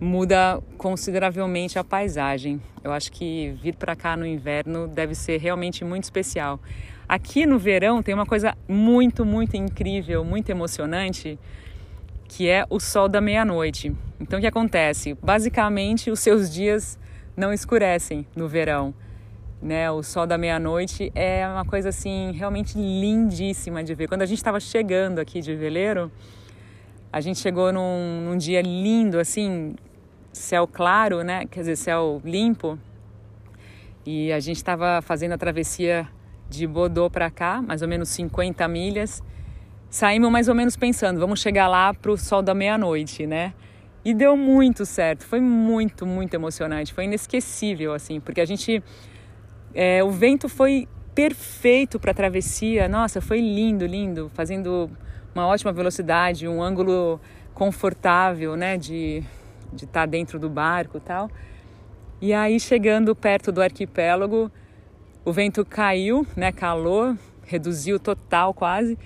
muda 0.00 0.60
consideravelmente 0.76 1.78
a 1.78 1.84
paisagem. 1.84 2.60
Eu 2.82 2.92
acho 2.92 3.10
que 3.10 3.56
vir 3.62 3.74
para 3.74 3.96
cá 3.96 4.16
no 4.16 4.26
inverno 4.26 4.86
deve 4.86 5.14
ser 5.14 5.40
realmente 5.40 5.84
muito 5.84 6.04
especial. 6.04 6.60
Aqui 7.08 7.46
no 7.46 7.58
verão 7.58 8.02
tem 8.02 8.14
uma 8.14 8.26
coisa 8.26 8.56
muito, 8.68 9.24
muito 9.24 9.56
incrível, 9.56 10.24
muito 10.24 10.50
emocionante, 10.50 11.38
que 12.34 12.50
é 12.50 12.66
o 12.68 12.80
sol 12.80 13.08
da 13.08 13.20
meia-noite. 13.20 13.94
Então 14.18 14.40
o 14.40 14.42
que 14.42 14.46
acontece? 14.48 15.14
Basicamente, 15.22 16.10
os 16.10 16.18
seus 16.18 16.52
dias 16.52 16.98
não 17.36 17.52
escurecem 17.52 18.26
no 18.34 18.48
verão. 18.48 18.92
Né, 19.62 19.88
o 19.88 20.02
sol 20.02 20.26
da 20.26 20.36
meia-noite 20.36 21.12
é 21.14 21.46
uma 21.46 21.64
coisa 21.64 21.90
assim 21.90 22.32
realmente 22.32 22.76
lindíssima 22.76 23.84
de 23.84 23.94
ver. 23.94 24.08
Quando 24.08 24.22
a 24.22 24.26
gente 24.26 24.38
estava 24.38 24.58
chegando 24.58 25.20
aqui 25.20 25.40
de 25.40 25.54
veleiro, 25.54 26.10
a 27.12 27.20
gente 27.20 27.38
chegou 27.38 27.72
num, 27.72 28.22
num, 28.24 28.36
dia 28.36 28.60
lindo, 28.60 29.20
assim, 29.20 29.76
céu 30.32 30.66
claro, 30.66 31.22
né? 31.22 31.46
Quer 31.46 31.60
dizer, 31.60 31.76
céu 31.76 32.20
limpo. 32.24 32.76
E 34.04 34.32
a 34.32 34.40
gente 34.40 34.56
estava 34.56 35.00
fazendo 35.02 35.32
a 35.32 35.38
travessia 35.38 36.08
de 36.50 36.66
Bordeaux 36.66 37.12
para 37.12 37.30
cá, 37.30 37.62
mais 37.62 37.80
ou 37.80 37.86
menos 37.86 38.08
50 38.08 38.66
milhas. 38.66 39.22
Saímos 39.94 40.28
mais 40.28 40.48
ou 40.48 40.56
menos 40.56 40.76
pensando, 40.76 41.20
vamos 41.20 41.40
chegar 41.40 41.68
lá 41.68 41.94
para 41.94 42.10
o 42.10 42.18
sol 42.18 42.42
da 42.42 42.52
meia-noite, 42.52 43.28
né? 43.28 43.54
E 44.04 44.12
deu 44.12 44.36
muito 44.36 44.84
certo, 44.84 45.24
foi 45.24 45.38
muito, 45.38 46.04
muito 46.04 46.34
emocionante, 46.34 46.92
foi 46.92 47.04
inesquecível, 47.04 47.94
assim, 47.94 48.18
porque 48.18 48.40
a 48.40 48.44
gente. 48.44 48.82
É, 49.72 50.02
o 50.02 50.10
vento 50.10 50.48
foi 50.48 50.88
perfeito 51.14 52.00
para 52.00 52.10
a 52.10 52.14
travessia, 52.14 52.88
nossa, 52.88 53.20
foi 53.20 53.38
lindo, 53.38 53.86
lindo, 53.86 54.32
fazendo 54.34 54.90
uma 55.32 55.46
ótima 55.46 55.72
velocidade, 55.72 56.48
um 56.48 56.60
ângulo 56.60 57.20
confortável, 57.54 58.56
né, 58.56 58.76
de 58.76 59.22
estar 59.74 59.76
de 59.76 59.86
tá 59.86 60.06
dentro 60.06 60.40
do 60.40 60.50
barco 60.50 60.98
tal. 60.98 61.30
E 62.20 62.32
aí, 62.32 62.58
chegando 62.58 63.14
perto 63.14 63.52
do 63.52 63.62
arquipélago, 63.62 64.50
o 65.24 65.32
vento 65.32 65.64
caiu, 65.64 66.26
né, 66.34 66.50
calor, 66.50 67.16
reduziu 67.46 68.00
total 68.00 68.52
quase. 68.52 68.98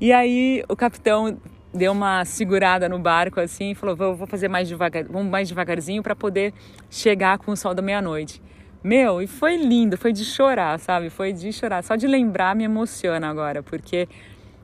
E 0.00 0.12
aí 0.12 0.64
o 0.66 0.74
capitão 0.74 1.38
deu 1.74 1.92
uma 1.92 2.24
segurada 2.24 2.88
no 2.88 2.98
barco 2.98 3.38
assim 3.38 3.72
e 3.72 3.74
falou: 3.74 3.94
vou, 3.94 4.26
fazer 4.26 4.48
mais 4.48 4.66
devagar, 4.66 5.04
vamos 5.04 5.30
mais 5.30 5.48
devagarzinho 5.48 6.02
para 6.02 6.16
poder 6.16 6.54
chegar 6.88 7.38
com 7.38 7.52
o 7.52 7.56
sol 7.56 7.74
da 7.74 7.82
meia-noite. 7.82 8.40
Meu, 8.82 9.20
e 9.20 9.26
foi 9.26 9.56
lindo, 9.56 9.98
foi 9.98 10.10
de 10.10 10.24
chorar, 10.24 10.78
sabe? 10.78 11.10
Foi 11.10 11.34
de 11.34 11.52
chorar. 11.52 11.84
Só 11.84 11.96
de 11.96 12.06
lembrar 12.06 12.56
me 12.56 12.64
emociona 12.64 13.28
agora, 13.28 13.62
porque 13.62 14.08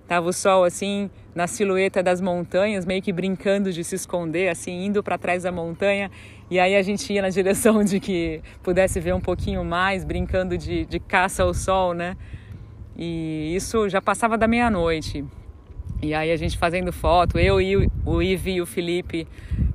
tava 0.08 0.26
o 0.26 0.32
sol 0.32 0.64
assim 0.64 1.10
na 1.34 1.46
silhueta 1.46 2.02
das 2.02 2.18
montanhas, 2.18 2.86
meio 2.86 3.02
que 3.02 3.12
brincando 3.12 3.70
de 3.70 3.84
se 3.84 3.94
esconder, 3.94 4.48
assim, 4.48 4.86
indo 4.86 5.02
para 5.02 5.18
trás 5.18 5.42
da 5.42 5.52
montanha. 5.52 6.10
E 6.50 6.58
aí 6.58 6.74
a 6.74 6.80
gente 6.80 7.12
ia 7.12 7.20
na 7.20 7.28
direção 7.28 7.84
de 7.84 8.00
que 8.00 8.40
pudesse 8.62 8.98
ver 9.00 9.14
um 9.14 9.20
pouquinho 9.20 9.62
mais, 9.62 10.02
brincando 10.02 10.56
de, 10.56 10.86
de 10.86 10.98
caça 10.98 11.42
ao 11.42 11.52
sol, 11.52 11.92
né? 11.92 12.16
E 12.98 13.54
isso 13.54 13.88
já 13.88 14.00
passava 14.00 14.38
da 14.38 14.48
meia-noite. 14.48 15.24
E 16.02 16.14
aí 16.14 16.30
a 16.30 16.36
gente 16.36 16.56
fazendo 16.56 16.92
foto, 16.92 17.38
eu 17.38 17.60
e 17.60 17.88
o 18.04 18.22
Ive 18.22 18.52
e 18.52 18.60
o 18.60 18.66
Felipe, 18.66 19.26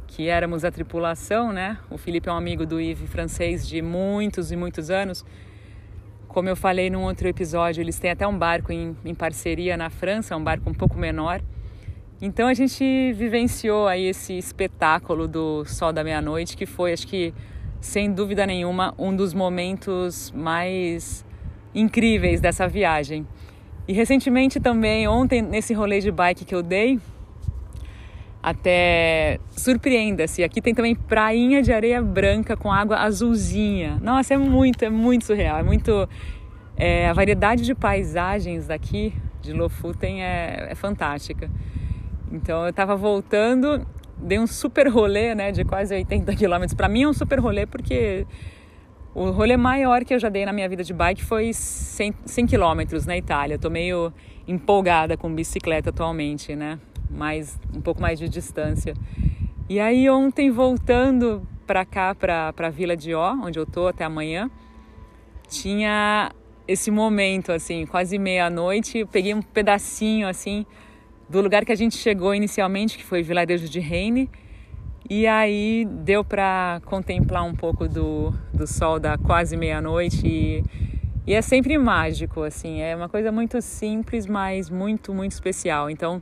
que 0.08 0.28
éramos 0.28 0.66
a 0.66 0.72
tripulação, 0.72 1.52
né? 1.52 1.78
O 1.90 1.98
Felipe 1.98 2.30
é 2.30 2.32
um 2.32 2.36
amigo 2.36 2.66
do 2.66 2.82
Ive 2.82 3.08
francês 3.08 3.68
de 3.68 3.82
muitos 3.82 4.52
e 4.52 4.56
muitos 4.56 4.90
anos. 4.90 5.26
Como 6.28 6.48
eu 6.48 6.56
falei 6.56 6.90
num 6.90 7.04
outro 7.04 7.28
episódio, 7.28 7.82
eles 7.82 8.00
têm 8.00 8.12
até 8.12 8.28
um 8.28 8.38
barco 8.38 8.72
em, 8.72 8.96
em 9.04 9.14
parceria 9.14 9.76
na 9.76 9.90
França, 9.90 10.36
um 10.36 10.44
barco 10.44 10.70
um 10.70 10.74
pouco 10.74 10.98
menor. 10.98 11.42
Então 12.22 12.48
a 12.48 12.54
gente 12.54 13.14
vivenciou 13.14 13.88
aí 13.88 14.06
esse 14.06 14.38
espetáculo 14.38 15.28
do 15.28 15.66
Sol 15.66 15.92
da 15.92 16.04
Meia-Noite, 16.04 16.56
que 16.56 16.66
foi, 16.66 16.94
acho 16.94 17.08
que, 17.08 17.34
sem 17.80 18.14
dúvida 18.14 18.46
nenhuma, 18.46 18.94
um 18.98 19.16
dos 19.16 19.34
momentos 19.34 20.32
mais 20.32 21.26
incríveis 21.74 22.42
dessa 22.42 22.68
viagem. 22.68 23.26
E 23.88 23.94
recentemente 23.94 24.60
também, 24.60 25.08
ontem, 25.08 25.42
nesse 25.42 25.74
rolê 25.74 26.00
de 26.00 26.12
bike 26.12 26.46
que 26.46 26.54
eu 26.54 26.62
dei, 26.62 27.00
até 28.42 29.40
surpreenda-se, 29.52 30.44
aqui 30.44 30.62
tem 30.62 30.74
também 30.74 30.96
prainha 30.96 31.62
de 31.62 31.72
areia 31.72 32.02
branca 32.02 32.58
com 32.58 32.72
água 32.72 32.98
azulzinha. 32.98 34.00
Nossa, 34.02 34.34
é 34.34 34.38
muito, 34.38 34.84
é 34.84 34.90
muito 34.90 35.26
surreal, 35.26 35.60
é 35.60 35.64
muito... 35.64 36.08
É, 36.78 37.10
a 37.10 37.14
variedade 37.14 37.64
de 37.64 37.76
paisagens 37.76 38.66
daqui 38.66 39.14
de 39.42 39.54
Lofoten 39.54 40.24
é, 40.24 40.70
é 40.72 40.76
fantástica. 40.76 41.50
Então 42.32 42.64
eu 42.64 42.70
estava 42.70 42.96
voltando, 42.96 43.86
dei 44.18 44.40
um 44.40 44.48
super 44.48 44.88
rolê, 44.88 45.36
né, 45.36 45.52
de 45.52 45.64
quase 45.66 45.94
80 45.94 46.36
quilômetros. 46.36 46.74
Para 46.74 46.88
mim 46.88 47.04
é 47.04 47.08
um 47.08 47.14
super 47.14 47.40
rolê 47.40 47.66
porque 47.66 48.26
o 49.14 49.30
rolê 49.32 49.58
maior 49.58 50.06
que 50.06 50.14
eu 50.14 50.20
já 50.20 50.30
dei 50.30 50.46
na 50.46 50.54
minha 50.54 50.68
vida 50.70 50.84
de 50.84 50.94
bike 50.94 51.24
foi 51.24 51.52
100, 51.54 52.14
100 52.26 52.48
quilômetros 52.48 53.06
na 53.06 53.18
Itália. 53.18 53.56
Estou 53.56 53.70
meio 53.70 54.14
empolgada 54.48 55.18
com 55.18 55.34
bicicleta 55.34 55.90
atualmente, 55.90 56.56
né? 56.56 56.80
Mais, 57.10 57.60
um 57.76 57.82
pouco 57.82 58.02
mais 58.02 58.18
de 58.18 58.30
distância. 58.30 58.94
E 59.70 59.80
aí 59.80 60.10
ontem 60.10 60.50
voltando 60.50 61.46
para 61.68 61.86
cá, 61.86 62.16
para 62.16 62.54
a 62.58 62.70
Vila 62.70 62.96
de 62.96 63.14
Ó, 63.14 63.34
onde 63.34 63.60
eu 63.60 63.66
tô 63.66 63.88
até 63.88 64.04
amanhã, 64.04 64.50
tinha 65.48 66.32
esse 66.68 66.90
momento 66.90 67.52
assim, 67.52 67.86
quase 67.86 68.18
meia-noite, 68.18 69.06
peguei 69.12 69.34
um 69.34 69.42
pedacinho 69.42 70.28
assim 70.28 70.66
do 71.30 71.42
lugar 71.42 71.66
que 71.66 71.72
a 71.72 71.76
gente 71.76 71.98
chegou 71.98 72.36
inicialmente, 72.36 72.98
que 72.98 73.04
foi 73.04 73.24
Vilarejo 73.24 73.68
de 73.70 73.80
Reine, 73.80 74.30
e 75.10 75.28
aí 75.28 75.86
deu 75.86 76.24
para 76.24 76.82
contemplar 76.86 77.44
um 77.44 77.54
pouco 77.54 77.88
do, 77.88 78.34
do 78.54 78.66
sol 78.66 79.00
da 79.00 79.18
quase 79.18 79.58
meia-noite 79.58 80.26
e, 80.26 80.64
e 81.26 81.34
é 81.34 81.42
sempre 81.42 81.78
mágico, 81.78 82.44
assim, 82.44 82.82
é 82.82 82.96
uma 82.96 83.10
coisa 83.10 83.32
muito 83.32 83.62
simples, 83.62 84.26
mas 84.26 84.70
muito, 84.70 85.14
muito 85.14 85.32
especial. 85.32 85.90
Então, 85.90 86.22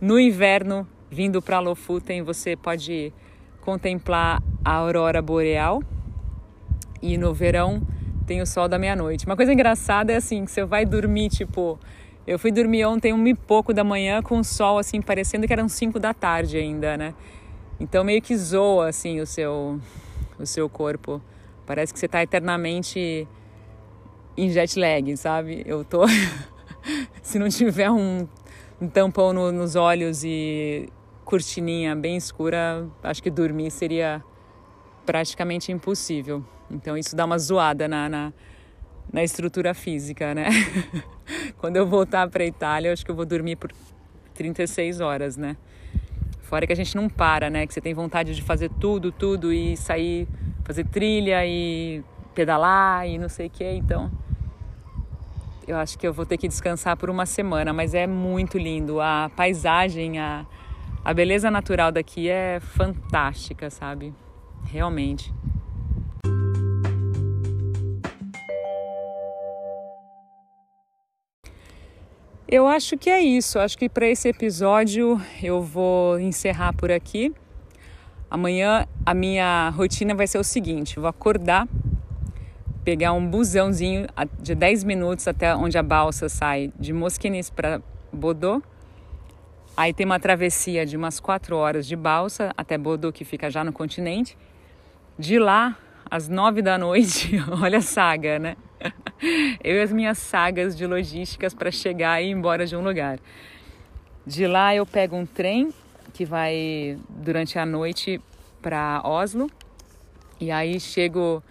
no 0.00 0.18
inverno, 0.18 0.86
vindo 1.10 1.40
para 1.40 1.58
Lofoten, 1.60 2.22
você 2.22 2.56
pode 2.56 3.12
contemplar 3.60 4.42
a 4.64 4.72
aurora 4.72 5.20
boreal 5.20 5.82
e 7.02 7.16
no 7.16 7.32
verão 7.32 7.82
tem 8.26 8.42
o 8.42 8.46
sol 8.46 8.68
da 8.68 8.78
meia-noite. 8.78 9.24
Uma 9.24 9.36
coisa 9.36 9.52
engraçada 9.52 10.12
é 10.12 10.16
assim, 10.16 10.44
que 10.44 10.50
você 10.50 10.64
vai 10.64 10.84
dormir, 10.84 11.30
tipo, 11.30 11.78
eu 12.26 12.38
fui 12.38 12.52
dormir 12.52 12.84
ontem 12.84 13.12
um 13.12 13.26
e 13.26 13.34
pouco 13.34 13.72
da 13.72 13.82
manhã 13.82 14.20
com 14.20 14.38
o 14.38 14.44
sol 14.44 14.78
assim 14.78 15.00
parecendo 15.00 15.46
que 15.46 15.52
eram 15.52 15.66
cinco 15.66 15.98
da 15.98 16.12
tarde 16.12 16.58
ainda, 16.58 16.96
né? 16.96 17.14
Então 17.80 18.02
meio 18.02 18.20
que 18.20 18.36
zoa 18.36 18.88
assim 18.88 19.20
o 19.20 19.26
seu 19.26 19.80
o 20.38 20.46
seu 20.46 20.68
corpo. 20.68 21.20
Parece 21.66 21.92
que 21.92 21.98
você 21.98 22.06
está 22.06 22.22
eternamente 22.22 23.28
em 24.36 24.48
jet 24.50 24.78
lag, 24.78 25.16
sabe? 25.16 25.62
Eu 25.66 25.84
tô 25.84 26.02
se 27.22 27.38
não 27.38 27.48
tiver 27.48 27.90
um, 27.90 28.26
um 28.80 28.88
tampão 28.88 29.32
no, 29.32 29.52
nos 29.52 29.76
olhos 29.76 30.22
e 30.24 30.88
cortininha 31.24 31.94
bem 31.94 32.16
escura, 32.16 32.86
acho 33.02 33.22
que 33.22 33.30
dormir 33.30 33.70
seria 33.70 34.22
praticamente 35.04 35.70
impossível. 35.72 36.44
Então 36.70 36.96
isso 36.96 37.14
dá 37.14 37.24
uma 37.24 37.38
zoada 37.38 37.86
na, 37.86 38.08
na, 38.08 38.32
na 39.12 39.22
estrutura 39.22 39.74
física, 39.74 40.34
né? 40.34 40.48
Quando 41.58 41.76
eu 41.76 41.86
voltar 41.86 42.28
para 42.30 42.44
Itália, 42.44 42.92
acho 42.92 43.04
que 43.04 43.10
eu 43.10 43.14
vou 43.14 43.26
dormir 43.26 43.56
por 43.56 43.72
36 44.34 45.00
horas, 45.00 45.36
né? 45.36 45.56
Fora 46.48 46.66
que 46.66 46.72
a 46.72 46.76
gente 46.76 46.96
não 46.96 47.10
para, 47.10 47.50
né? 47.50 47.66
Que 47.66 47.74
você 47.74 47.80
tem 47.80 47.92
vontade 47.92 48.34
de 48.34 48.40
fazer 48.40 48.70
tudo, 48.80 49.12
tudo 49.12 49.52
e 49.52 49.76
sair, 49.76 50.26
fazer 50.64 50.86
trilha 50.86 51.44
e 51.44 52.02
pedalar 52.34 53.06
e 53.06 53.18
não 53.18 53.28
sei 53.28 53.48
o 53.48 53.50
que. 53.50 53.70
Então, 53.70 54.10
eu 55.66 55.76
acho 55.76 55.98
que 55.98 56.08
eu 56.08 56.12
vou 56.12 56.24
ter 56.24 56.38
que 56.38 56.48
descansar 56.48 56.96
por 56.96 57.10
uma 57.10 57.26
semana, 57.26 57.70
mas 57.74 57.92
é 57.92 58.06
muito 58.06 58.56
lindo. 58.56 58.98
A 58.98 59.30
paisagem, 59.36 60.18
a, 60.18 60.46
a 61.04 61.12
beleza 61.12 61.50
natural 61.50 61.92
daqui 61.92 62.30
é 62.30 62.60
fantástica, 62.60 63.68
sabe? 63.68 64.14
Realmente. 64.64 65.30
Eu 72.50 72.66
acho 72.66 72.96
que 72.96 73.10
é 73.10 73.20
isso. 73.20 73.58
Acho 73.58 73.76
que 73.76 73.90
para 73.90 74.08
esse 74.08 74.26
episódio 74.26 75.20
eu 75.42 75.60
vou 75.60 76.18
encerrar 76.18 76.72
por 76.72 76.90
aqui. 76.90 77.30
Amanhã 78.30 78.86
a 79.04 79.12
minha 79.12 79.68
rotina 79.68 80.14
vai 80.14 80.26
ser 80.26 80.38
o 80.38 80.44
seguinte: 80.44 80.98
vou 80.98 81.10
acordar, 81.10 81.68
pegar 82.82 83.12
um 83.12 83.26
busãozinho 83.26 84.06
de 84.40 84.54
10 84.54 84.84
minutos 84.84 85.28
até 85.28 85.54
onde 85.54 85.76
a 85.76 85.82
balsa 85.82 86.26
sai 86.30 86.72
de 86.80 86.90
Mosquenis 86.90 87.50
para 87.50 87.82
Bodô. 88.10 88.62
Aí 89.76 89.92
tem 89.92 90.06
uma 90.06 90.18
travessia 90.18 90.86
de 90.86 90.96
umas 90.96 91.20
4 91.20 91.54
horas 91.54 91.86
de 91.86 91.96
balsa 91.96 92.50
até 92.56 92.78
Bodô, 92.78 93.12
que 93.12 93.26
fica 93.26 93.50
já 93.50 93.62
no 93.62 93.74
continente. 93.74 94.38
De 95.18 95.38
lá, 95.38 95.76
às 96.10 96.30
9 96.30 96.62
da 96.62 96.78
noite, 96.78 97.32
olha 97.62 97.76
a 97.76 97.82
saga, 97.82 98.38
né? 98.38 98.56
Eu 99.62 99.76
e 99.76 99.80
as 99.80 99.92
minhas 99.92 100.18
sagas 100.18 100.76
de 100.76 100.86
logísticas 100.86 101.54
para 101.54 101.70
chegar 101.70 102.22
e 102.22 102.26
ir 102.26 102.30
embora 102.30 102.66
de 102.66 102.76
um 102.76 102.82
lugar. 102.82 103.18
De 104.26 104.46
lá 104.46 104.74
eu 104.74 104.84
pego 104.84 105.16
um 105.16 105.26
trem 105.26 105.72
que 106.12 106.24
vai 106.24 106.98
durante 107.08 107.58
a 107.58 107.66
noite 107.66 108.20
para 108.60 109.00
Oslo 109.04 109.50
e 110.40 110.50
aí 110.50 110.78
chego. 110.78 111.42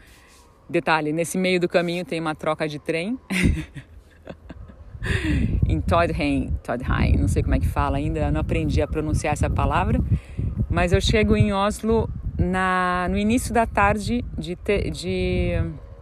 Detalhe, 0.70 1.14
nesse 1.14 1.38
meio 1.38 1.62
do 1.62 1.70
caminho 1.70 2.04
tem 2.04 2.20
uma 2.20 2.36
troca 2.36 2.68
de 2.68 2.78
trem. 2.78 3.18
Todheim, 5.88 6.54
Todheim, 6.64 7.16
não 7.18 7.30
sei 7.30 7.42
como 7.42 7.56
é 7.56 7.60
que 7.60 7.68
fala 7.68 7.98
ainda, 7.98 8.30
não 8.30 8.42
aprendi 8.42 8.82
a 8.82 8.88
pronunciar 8.88 9.32
essa 9.32 9.50
palavra, 9.50 10.02
mas 10.70 10.92
eu 10.92 11.00
chego 11.00 11.36
em 11.36 11.54
Oslo 11.54 12.10
na, 12.38 13.08
no 13.10 13.18
início 13.18 13.54
da 13.54 13.66
tarde 13.66 14.24
de, 14.38 14.56
te, 14.58 14.90
de 14.90 15.52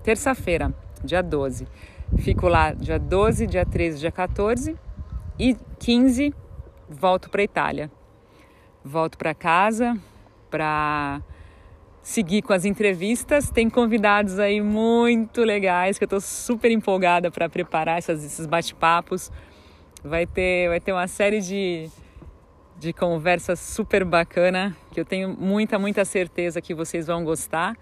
terça-feira, 0.04 0.74
dia 1.06 1.22
12. 1.22 1.68
Fico 2.18 2.48
lá 2.48 2.74
dia 2.74 3.00
12, 3.00 3.48
dia 3.48 3.66
13, 3.66 4.00
dia 4.00 4.12
14 4.12 4.76
e 5.40 5.56
15 5.80 6.34
volto 6.90 7.30
para 7.30 7.44
Itália. 7.44 7.92
Volto 8.84 9.18
para 9.18 9.34
casa 9.34 9.98
para 10.50 11.22
seguir 12.02 12.44
com 12.44 12.54
as 12.54 12.66
entrevistas. 12.66 13.50
Tem 13.50 13.70
convidados 13.70 14.40
aí 14.40 14.62
muito 14.62 15.42
legais 15.42 15.98
que 15.98 16.04
eu 16.04 16.08
estou 16.08 16.22
super 16.22 16.72
empolgada 16.72 17.32
para 17.32 17.50
preparar 17.50 17.98
essas, 17.98 18.24
esses 18.24 18.46
bate-papos. 18.46 19.32
Vai 20.04 20.28
ter, 20.28 20.70
vai 20.70 20.80
ter 20.80 20.92
uma 20.92 21.08
série 21.08 21.42
de, 21.42 21.90
de 22.78 22.94
conversas 22.94 23.60
super 23.60 24.06
bacana 24.06 24.78
que 24.92 25.00
eu 25.00 25.06
tenho 25.06 25.36
muita, 25.36 25.80
muita 25.80 26.06
certeza 26.06 26.62
que 26.62 26.76
vocês 26.76 27.08
vão 27.08 27.24
gostar. 27.24 27.76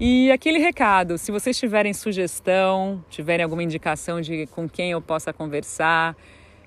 E 0.00 0.32
aquele 0.32 0.58
recado, 0.58 1.16
se 1.16 1.30
vocês 1.30 1.56
tiverem 1.58 1.92
sugestão, 1.92 3.04
tiverem 3.08 3.44
alguma 3.44 3.62
indicação 3.62 4.20
de 4.20 4.48
com 4.48 4.68
quem 4.68 4.90
eu 4.90 5.00
possa 5.00 5.32
conversar, 5.32 6.16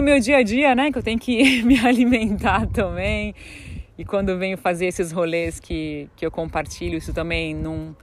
meu 0.03 0.21
dia 0.21 0.37
a 0.39 0.43
dia, 0.43 0.75
né? 0.75 0.93
Que 0.93 0.99
eu 0.99 1.03
tenho 1.03 1.19
que 1.19 1.63
me 1.65 1.79
alimentar 1.79 2.67
também. 2.69 3.35
E 3.99 4.05
quando 4.05 4.39
venho 4.39 4.57
fazer 4.57 4.87
esses 4.87 5.13
rolês 5.13 5.61
que, 5.61 6.09
que 6.17 6.25
eu 6.25 6.31
compartilho, 6.31 6.97
isso 6.97 7.13
também 7.13 7.55
não. 7.55 7.95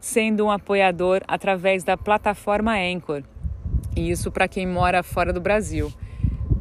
sendo 0.00 0.46
um 0.46 0.50
apoiador 0.50 1.22
através 1.26 1.82
da 1.82 1.96
plataforma 1.96 2.74
Anchor. 2.74 3.22
E 3.96 4.10
isso 4.10 4.30
para 4.30 4.46
quem 4.46 4.66
mora 4.66 5.02
fora 5.02 5.32
do 5.32 5.40
Brasil. 5.40 5.90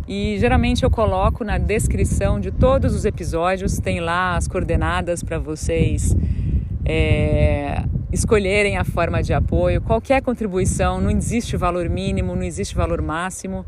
E 0.07 0.37
geralmente 0.39 0.83
eu 0.83 0.89
coloco 0.89 1.43
na 1.43 1.57
descrição 1.57 2.39
de 2.39 2.51
todos 2.51 2.93
os 2.93 3.05
episódios, 3.05 3.79
tem 3.79 3.99
lá 3.99 4.37
as 4.37 4.47
coordenadas 4.47 5.23
para 5.23 5.39
vocês 5.39 6.15
é, 6.85 7.83
escolherem 8.15 8.77
a 8.77 8.85
forma 8.85 9.21
de 9.21 9.33
apoio. 9.33 9.81
Qualquer 9.81 10.21
contribuição, 10.21 11.01
não 11.01 11.11
existe 11.11 11.57
valor 11.57 11.89
mínimo, 11.89 12.33
não 12.33 12.43
existe 12.43 12.73
valor 12.73 13.01
máximo. 13.01 13.65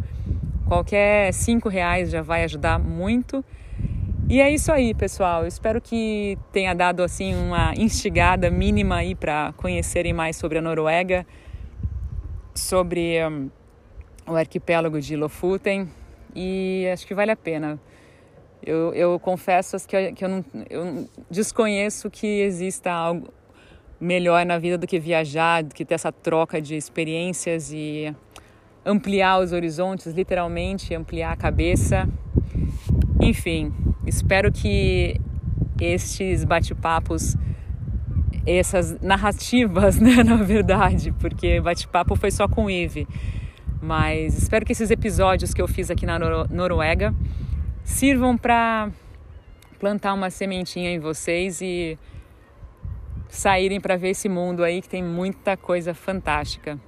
Qualquer 0.65 1.33
cinco 1.33 1.67
reais 1.67 2.10
já 2.10 2.21
vai 2.21 2.45
ajudar 2.45 2.79
muito. 2.79 3.43
E 4.29 4.39
é 4.39 4.49
isso 4.49 4.71
aí, 4.71 4.93
pessoal. 4.93 5.41
Eu 5.41 5.47
espero 5.47 5.81
que 5.81 6.38
tenha 6.51 6.73
dado 6.73 7.03
assim 7.03 7.36
uma 7.36 7.73
instigada 7.75 8.49
mínima 8.49 8.95
aí 8.95 9.15
para 9.15 9.53
conhecerem 9.57 10.13
mais 10.13 10.38
sobre 10.38 10.57
a 10.57 10.62
Noruega, 10.62 11.27
sobre 12.55 13.17
um, 13.27 13.49
o 14.27 14.36
arquipélago 14.36 14.99
de 15.01 15.15
Lofoten 15.17 15.89
e 16.33 16.88
acho 16.91 17.05
que 17.05 17.13
vale 17.13 17.31
a 17.31 17.36
pena. 17.36 17.79
Eu, 18.65 18.93
eu 18.93 19.19
confesso 19.19 19.77
que, 19.86 19.95
eu, 19.95 20.13
que 20.13 20.25
eu, 20.25 20.29
não, 20.29 20.45
eu 20.69 21.10
desconheço 21.29 22.10
que 22.10 22.27
exista 22.41 22.91
algo 22.91 23.27
melhor 23.99 24.45
na 24.45 24.57
vida 24.57 24.77
do 24.77 24.88
que 24.88 24.99
viajar, 24.99 25.63
do 25.63 25.73
que 25.73 25.83
ter 25.83 25.95
essa 25.95 26.12
troca 26.12 26.62
de 26.62 26.75
experiências 26.75 27.71
e 27.71 28.13
ampliar 28.86 29.39
os 29.39 29.51
horizontes, 29.51 30.13
literalmente 30.13 30.93
ampliar 30.93 31.31
a 31.33 31.36
cabeça. 31.36 32.07
Enfim, 33.21 33.73
Espero 34.07 34.53
que 34.53 35.19
estes 35.81 36.45
bate-papos, 36.45 37.36
essas 38.45 38.97
narrativas, 39.01 39.99
né, 39.99 40.23
na 40.23 40.38
verdade, 40.38 41.12
porque 41.19 41.60
bate-papo 41.60 42.15
foi 42.15 42.31
só 42.31 42.47
com 42.47 42.69
Eve, 42.69 43.05
mas 43.81 44.38
espero 44.38 44.65
que 44.65 44.71
esses 44.71 44.89
episódios 44.91 45.53
que 45.53 45.62
eu 45.62 45.67
fiz 45.67 45.91
aqui 45.91 46.05
na 46.05 46.17
Noruega 46.49 47.13
sirvam 47.83 48.38
para 48.38 48.89
plantar 49.77 50.13
uma 50.13 50.29
sementinha 50.29 50.89
em 50.89 50.99
vocês 50.99 51.60
e 51.60 51.99
saírem 53.29 53.79
para 53.79 53.95
ver 53.95 54.09
esse 54.09 54.29
mundo 54.29 54.63
aí 54.63 54.81
que 54.81 54.89
tem 54.89 55.03
muita 55.03 55.57
coisa 55.57 55.93
fantástica. 55.93 56.79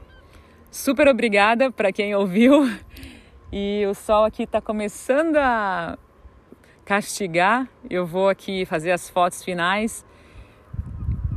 Super 0.71 1.07
obrigada 1.07 1.71
para 1.71 1.91
quem 1.91 2.13
ouviu. 2.15 2.69
E 3.51 3.83
o 3.87 3.95
sol 3.95 4.25
aqui 4.25 4.43
está 4.43 4.61
começando 4.61 5.37
a 5.37 5.97
castigar. 6.85 7.67
Eu 7.89 8.05
vou 8.05 8.29
aqui 8.29 8.65
fazer 8.65 8.91
as 8.91 9.09
fotos 9.09 9.43
finais. 9.43 10.05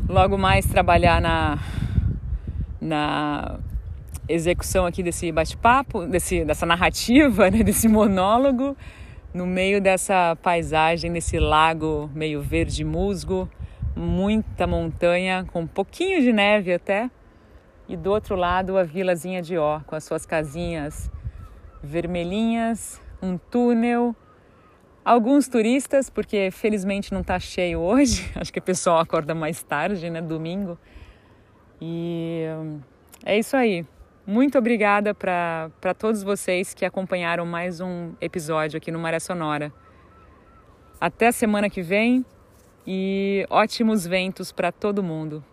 Logo 0.08 0.36
mais 0.36 0.66
trabalhar 0.66 1.20
na, 1.20 1.58
na 2.80 3.58
execução 4.28 4.84
aqui 4.84 5.02
desse 5.02 5.32
bate-papo, 5.32 6.06
desse, 6.06 6.44
dessa 6.44 6.66
narrativa, 6.66 7.48
né, 7.52 7.62
desse 7.62 7.88
monólogo, 7.88 8.76
no 9.32 9.46
meio 9.46 9.80
dessa 9.80 10.36
paisagem, 10.42 11.12
desse 11.12 11.38
lago 11.38 12.10
meio 12.14 12.42
verde 12.42 12.84
musgo, 12.84 13.48
muita 13.94 14.66
montanha, 14.66 15.44
com 15.52 15.62
um 15.62 15.66
pouquinho 15.66 16.20
de 16.20 16.32
neve 16.32 16.72
até. 16.72 17.10
E 17.88 17.96
do 17.96 18.10
outro 18.10 18.36
lado 18.36 18.78
a 18.78 18.84
vilazinha 18.84 19.42
de 19.42 19.58
Ó, 19.58 19.80
com 19.80 19.94
as 19.94 20.04
suas 20.04 20.24
casinhas 20.24 21.10
vermelhinhas, 21.82 23.02
um 23.20 23.36
túnel 23.36 24.14
Alguns 25.04 25.48
turistas, 25.48 26.08
porque 26.08 26.50
felizmente 26.52 27.12
não 27.12 27.22
está 27.22 27.36
cheio 27.40 27.80
hoje, 27.80 28.30
acho 28.38 28.52
que 28.52 28.60
o 28.60 28.62
pessoal 28.62 29.00
acorda 29.00 29.34
mais 29.34 29.60
tarde, 29.60 30.08
né, 30.08 30.22
domingo. 30.22 30.78
E 31.80 32.44
é 33.24 33.36
isso 33.36 33.56
aí. 33.56 33.84
Muito 34.24 34.56
obrigada 34.56 35.12
para 35.12 35.92
todos 35.98 36.22
vocês 36.22 36.72
que 36.72 36.84
acompanharam 36.84 37.44
mais 37.44 37.80
um 37.80 38.12
episódio 38.20 38.76
aqui 38.76 38.92
no 38.92 38.98
Maré 39.00 39.18
Sonora. 39.18 39.72
Até 41.00 41.32
semana 41.32 41.68
que 41.68 41.82
vem 41.82 42.24
e 42.86 43.46
ótimos 43.50 44.06
ventos 44.06 44.52
para 44.52 44.72
todo 44.72 45.02
mundo. 45.02 45.44